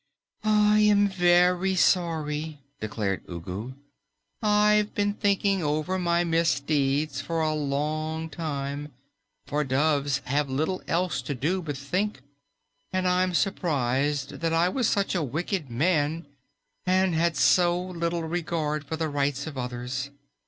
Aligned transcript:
"I 0.43 0.79
am 0.79 1.07
VERY 1.07 1.75
sorry," 1.75 2.57
declared 2.79 3.23
Ugu. 3.29 3.73
"I've 4.41 4.95
been 4.95 5.13
thinking 5.13 5.61
over 5.63 5.99
my 5.99 6.23
misdeeds 6.23 7.21
for 7.21 7.39
a 7.41 7.53
long 7.53 8.27
time, 8.27 8.91
for 9.45 9.63
doves 9.63 10.23
have 10.25 10.49
little 10.49 10.81
else 10.87 11.21
to 11.21 11.35
do 11.35 11.61
but 11.61 11.77
think, 11.77 12.21
and 12.91 13.07
I'm 13.07 13.35
surprised 13.35 14.39
that 14.39 14.53
I 14.53 14.69
was 14.69 14.89
such 14.89 15.13
a 15.13 15.21
wicked 15.21 15.69
man 15.69 16.25
and 16.83 17.13
had 17.13 17.37
so 17.37 17.79
little 17.79 18.23
regard 18.23 18.83
for 18.85 18.95
the 18.97 19.07
rights 19.07 19.45
of 19.45 19.55
others. 19.55 20.09